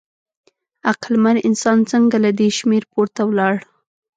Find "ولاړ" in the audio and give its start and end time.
3.25-3.53